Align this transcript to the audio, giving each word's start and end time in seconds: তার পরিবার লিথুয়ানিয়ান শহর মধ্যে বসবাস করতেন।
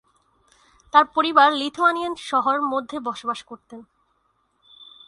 তার 0.93 1.05
পরিবার 1.15 1.49
লিথুয়ানিয়ান 1.53 2.13
শহর 2.21 2.57
মধ্যে 2.71 2.97
বসবাস 2.99 3.39
করতেন। 3.43 3.79